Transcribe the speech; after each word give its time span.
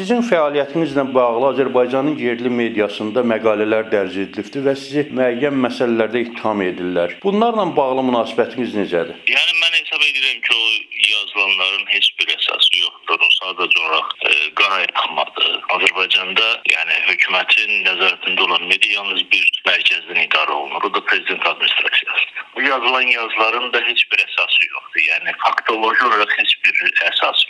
Sizin 0.00 0.22
fəaliyyətinizlə 0.24 1.02
bağlı 1.14 1.48
Azərbaycanın 1.50 2.14
yerli 2.24 2.48
mediasında 2.60 3.20
məqalələr 3.32 3.90
dərc 3.92 4.14
edilibdir 4.22 4.62
və 4.64 4.72
sizi 4.82 5.02
müəyyən 5.18 5.58
məsələlərdə 5.64 6.22
ittiham 6.24 6.62
edirlər. 6.64 7.18
Bunlarla 7.24 7.66
bağlı 7.76 8.06
münasibətiniz 8.06 8.72
necədir? 8.78 9.18
Yəni 9.28 9.58
mən 9.60 9.76
hesab 9.76 10.06
edirəm 10.06 10.40
ki, 10.46 10.56
o 10.56 10.70
yazılanların 11.10 11.84
heç 11.92 12.08
bir 12.20 12.32
əsası 12.32 12.80
yoxdur. 12.80 13.26
O 13.26 13.28
sadəcə 13.34 13.82
olaraq 13.82 14.16
e, 14.30 14.32
qara 14.62 14.78
yaxmadır. 14.86 15.52
Azərbaycanda 15.76 16.48
yəni 16.72 16.96
hökumətin 17.10 17.76
nəzarətində 17.90 18.46
olan 18.48 18.64
media 18.72 18.96
yalnız 19.02 19.26
bir 19.34 19.44
mərkəzdən 19.68 20.22
idarə 20.24 20.56
olunur. 20.62 20.88
O 20.88 20.94
da 20.96 21.04
prezident 21.10 21.46
administrasiyasıdır. 21.52 22.46
Bu 22.56 22.62
yazılan 22.62 23.12
yazıların 23.18 23.72
da 23.76 23.84
heç 23.90 24.06
bir 24.12 24.24
əsası 24.24 24.72
yoxdur. 24.72 25.04
Yəni 25.10 25.36
faktoloji 25.44 26.08
olaraq 26.08 26.34
heç 26.38 26.56
bir 26.64 26.82
əsası 27.12 27.49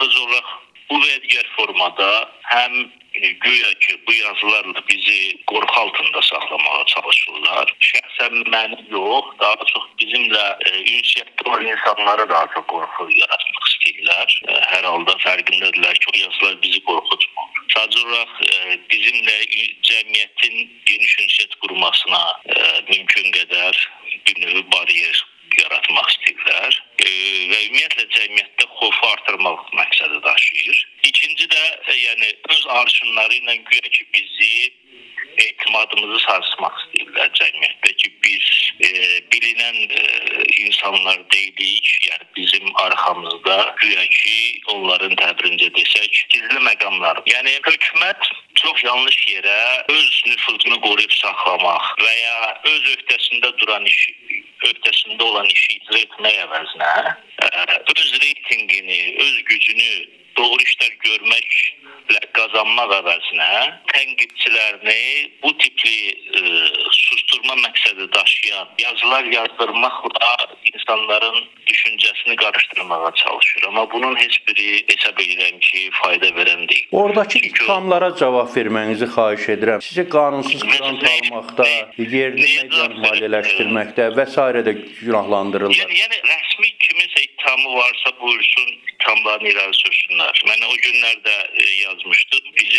sadəcə 0.00 0.20
olaraq 0.24 0.48
bu 0.88 0.98
və 0.98 1.16
digər 1.22 1.48
formada 1.56 2.08
həm 2.50 2.72
e, 3.14 3.28
güya 3.44 3.72
ki 3.84 3.98
bu 4.06 4.12
yazılarla 4.12 4.82
bizi 4.88 5.36
qorxu 5.46 5.80
altında 5.80 6.22
saxlamağa 6.22 6.84
çalışırlar. 6.94 7.72
Şəxsən 7.90 8.48
məni 8.54 8.80
yox, 8.90 9.26
daha 9.40 9.68
çox 9.72 9.84
bizimlə 10.00 10.44
e, 10.66 10.70
ünsiyyətdə 10.96 11.48
olan 11.48 11.66
insanlara 11.66 12.28
daha 12.28 12.46
çox 12.54 12.66
qorxu 12.72 13.08
yaratmaq 13.20 13.68
istəyirlər. 13.70 14.36
E, 14.48 14.60
hər 14.72 14.84
halda 14.88 15.16
fərqindədirlər 15.26 16.00
ki, 16.00 16.06
o 16.14 16.18
yazılar 16.24 16.60
bizi 16.64 16.80
qorxutmur. 16.88 17.64
Sadəcə 17.74 18.06
olaraq 18.06 18.32
e, 18.48 18.78
bizimlə 18.94 19.36
cəmiyyətin 19.90 20.56
geniş 20.88 21.18
ünsiyyət 21.26 21.58
qurmasına 21.60 22.24
e, 22.56 22.62
mümkün 22.88 23.36
qədər 23.36 23.84
bir 24.26 24.42
növ 24.46 24.64
baryer 24.72 25.26
yaratmaq 25.58 26.08
istəyirlər 26.12 26.76
e, 27.02 27.08
və 27.50 27.58
ümumiyyətlə 27.66 28.06
cəmiyyətdə 28.14 28.66
xofu 28.76 29.08
artırmaq 29.10 29.72
məqsədi 29.78 30.20
daşıyır. 30.26 30.82
İkinci 31.10 31.48
də 31.50 31.62
e, 31.92 31.96
yəni 32.10 32.30
öz 32.50 32.66
arşınları 32.80 33.34
ilə 33.40 33.56
güya 33.70 33.88
ki 33.96 34.06
bizi 34.14 34.54
etimadımızı 35.40 36.18
sarsmaq 36.24 36.76
istəyirlər 36.80 37.30
cəmiyyətdə 37.38 37.92
ki 38.02 38.10
biz 38.24 38.48
e, 38.86 38.88
bilinən 39.32 39.78
e, 40.00 40.02
insanlar 40.64 41.20
deyilik, 41.32 41.90
yəni 42.08 42.26
bizim 42.36 42.66
arxamızda 42.84 43.56
güya 43.80 44.06
ki 44.16 44.36
onların 44.74 45.16
təbirincə 45.22 45.70
desək 45.78 46.20
gizli 46.34 46.60
məqamlar. 46.66 47.22
Yəni 47.30 47.56
hökumət 47.68 48.30
çox 48.62 48.84
yanlış 48.84 49.18
yerə 49.34 49.58
öz 49.94 50.22
nüfuzunu 50.26 50.80
qoruyub 50.86 51.16
saxlamaq 51.22 51.90
və 52.04 52.14
ya 52.18 52.38
öz 52.74 52.92
öhdəsində 52.96 53.54
duran 53.62 53.86
işi 53.86 54.16
öhdəsində 54.68 55.22
olan 55.24 55.48
işi 55.48 55.78
icra 55.78 56.00
etmək 56.04 56.40
əvəzinə 56.46 56.94
öz 57.94 58.08
reytinqini, 58.24 59.02
öz 59.24 59.36
gücünü 59.52 59.92
doğru 60.36 60.64
işlər 60.66 60.96
görməklə 61.06 61.69
qazanmaq 62.50 62.92
əvəzinə 62.98 63.50
tənqidçilərini 63.90 65.02
bu 65.42 65.52
tipli 65.62 65.96
ə, 66.10 66.42
susturma 66.90 67.54
məqsədi 67.62 68.08
daşıyan 68.14 68.68
yazılar 68.78 69.24
yazdırmaqla 69.34 70.32
insanların 70.72 71.38
düşüncəsini 71.66 72.36
qarışdırmağa 72.36 73.12
çalışır. 73.14 73.62
Amma 73.68 73.90
bunun 73.90 74.16
heç 74.16 74.40
biri 74.48 74.84
hesab 74.90 75.18
edirəm 75.18 75.60
ki, 75.60 75.90
fayda 76.02 76.26
verən 76.38 76.68
deyil. 76.68 76.86
Oradakı 76.92 77.38
ittihamlara 77.38 78.10
cavab 78.16 78.50
vermənizi 78.56 79.06
xahiş 79.14 79.48
edirəm. 79.54 79.82
Sizi 79.82 80.08
qanunsuz 80.08 80.62
qrant 80.62 81.04
almaqda, 81.12 81.68
yerli 81.98 82.46
medianı 82.56 83.00
maliyyələşdirməkdə 83.06 84.10
və 84.18 84.26
s. 84.34 84.48
də 84.66 84.72
günahlandırırlar. 85.00 85.82
Yəni, 85.82 86.00
yəni 86.02 86.22
rəsmi 86.32 86.70
kiminsə 86.84 87.26
ittihamı 87.26 87.76
varsa 87.76 88.14
buyursun, 88.20 88.68
ittihamlarını 88.92 89.48
irəli 89.54 89.76
sürsünlər. 89.82 90.42
Mən 90.50 90.66
o 90.66 90.74
günlərdə 90.86 91.36
e, 91.54 91.68
yazmışdım. 91.84 92.29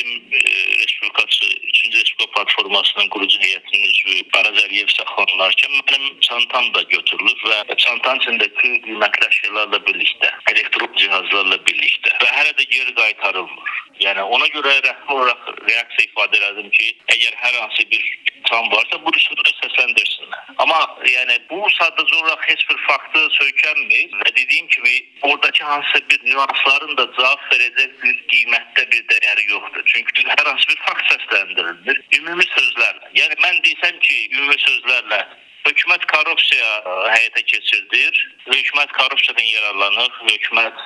E, 0.01 0.39
Respublikası 0.81 1.45
3-cü 1.45 1.99
Respublika 1.99 2.31
platformasının 2.33 3.09
qurucu 3.09 3.37
heyətinin 3.39 3.83
üzvü 3.89 4.15
Araz 4.39 4.57
Əliyev 4.63 4.89
saxlanılarkən 4.97 5.75
mənim 5.77 6.19
çantam 6.27 6.73
da 6.73 6.81
götürülüb 6.93 7.43
və 7.49 7.75
çantanın 7.83 8.21
içindəki 8.23 8.71
qiymətli 8.87 9.27
əşyalarla 9.27 9.79
birlikdə, 9.89 10.31
elektron 10.53 10.97
cihazlarla 10.97 11.59
birlikdə 11.67 12.15
və 12.23 12.29
hələ 12.37 12.55
də 12.57 12.65
geri 12.73 12.95
qaytarılmır. 13.01 13.77
Yəni 14.01 14.25
ona 14.35 14.47
görə 14.55 14.73
rəsmi 14.87 15.13
olaraq 15.17 15.53
reaksiya 15.69 16.07
ifadə 16.09 16.41
elədim 16.41 16.73
ki, 16.77 16.87
əgər 17.17 17.37
hər 17.43 17.59
hansı 17.61 17.85
bir 17.93 18.07
tam 18.51 18.71
varsa 18.71 18.99
bu 19.05 19.13
rüsumda 19.15 19.53
səsləndirsinlər. 19.61 20.47
Amma 20.63 20.79
yəni 21.07 21.37
bu 21.49 21.59
sadəcə 21.77 22.15
olaraq 22.19 22.47
heç 22.49 22.63
bir 22.69 22.79
faktı 22.87 23.21
söykənmir 23.39 24.15
və 24.21 24.29
dediyim 24.39 24.67
kimi 24.75 24.95
oradakı 25.29 25.63
hansısa 25.71 26.01
bir 26.09 26.25
nüansların 26.29 26.97
da 26.99 27.05
cavab 27.17 27.45
verəcək 27.53 27.93
bir 28.03 28.17
qiymətdə 28.33 28.87
bir 28.93 29.05
dəyəri 29.13 29.45
yoxdur. 29.53 29.85
Çünki 29.93 30.27
hər 30.29 30.45
hansı 30.49 30.71
bir 30.73 30.81
fakt 30.87 31.13
səsləndirilir. 31.13 32.01
Ümumi 32.19 32.47
sözlərlə. 32.55 33.13
Yəni 33.19 33.39
mən 33.45 33.61
desəm 33.67 34.01
ki, 34.07 34.17
ümumi 34.35 34.59
sözlərlə 34.65 35.21
hökumət 35.67 36.07
korrupsiya 36.09 36.71
həyata 37.13 37.45
keçirdir, 37.53 38.25
hökumət 38.49 38.97
korrupsiyadan 38.97 39.47
yararlanır, 39.55 40.11
hökumət 40.27 40.83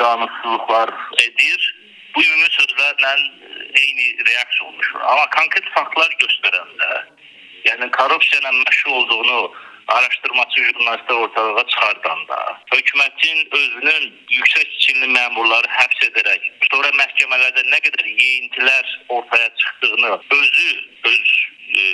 qanunsuzluqlar 0.00 0.92
edir 1.22 1.70
bu 2.14 2.24
ümumi 2.24 2.50
sözlərlə 2.56 3.12
eyni 3.82 4.08
reaksiya 4.30 4.68
olmuşdur. 4.68 5.04
Amma 5.12 5.28
konkret 5.36 5.70
faktlar 5.76 6.16
göstərəndə, 6.22 6.90
yəni 7.68 7.90
korrupsiya 7.98 8.42
ilə 8.42 8.52
məşğul 8.60 8.98
olduğunu 9.00 9.38
araşdırmaçı 9.94 10.60
jurnalistlər 10.66 11.18
ortalığa 11.24 11.64
çıxardanda, 11.72 12.38
hökumətin 12.74 13.48
özünün 13.58 14.04
yüksək 14.36 14.70
çinli 14.84 15.08
məmurları 15.16 15.72
həbs 15.78 16.06
edərək, 16.08 16.46
sonra 16.70 16.92
məhkəmələrdə 17.00 17.66
nə 17.72 17.80
qədər 17.88 18.06
yeyintilər 18.12 18.94
ortaya 19.18 19.50
çıxdığını 19.62 20.14
özü 20.38 20.70
öz 21.10 21.34
e, 21.74 21.84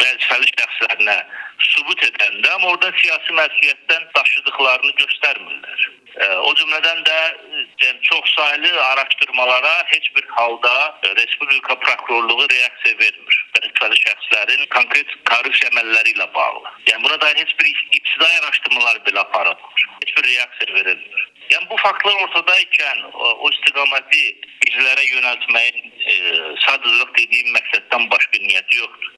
vəzifəli 0.00 0.50
şəxslərinə 0.54 1.18
sübut 1.72 2.08
edəndə, 2.08 2.54
amma 2.54 2.72
orada 2.72 2.92
siyasi 3.02 3.38
məsuliyyətdən 3.42 4.10
daşıdıqlarını 4.16 4.96
göstərmirlər. 5.02 5.88
O 6.16 6.52
cümlədən 6.56 7.02
də 7.04 7.16
yəni, 7.82 7.98
çoxsaylı 8.08 8.70
araşdırmalara 8.84 9.74
heç 9.86 10.06
bir 10.16 10.24
halda 10.28 10.98
Respublika 11.16 11.78
prokurorluğu 11.78 12.46
reaksiya 12.50 12.98
vermir. 13.00 13.36
Vəzifəli 13.56 14.00
şəxslərin 14.00 14.64
konkret 14.72 15.12
korrupsiya 15.30 15.70
əməlləri 15.74 16.14
ilə 16.16 16.28
bağlı. 16.34 16.72
Yəni 16.88 17.04
buna 17.04 17.20
dair 17.20 17.36
heç 17.36 17.52
bir 17.60 17.68
ibtidai 17.68 18.32
araşdırmalar 18.40 19.02
belə 19.08 19.20
aparılmır. 19.26 19.88
Heç 20.04 20.16
bir 20.16 20.28
reaksiya 20.30 20.74
verilmir. 20.74 21.26
Yəni 21.52 21.68
bu 21.70 21.76
faktlar 21.78 22.16
ortadaykən 22.24 23.04
o 23.12 23.50
istiqaməti 23.52 24.22
bizlərə 24.64 25.04
yönəltməyin 25.10 25.76
e, 25.84 26.16
sadəcə 26.64 27.10
dediyim 27.18 27.52
məqsəddən 27.58 28.08
başqa 28.10 28.40
niyyəti 28.40 28.80
yoxdur. 28.80 29.12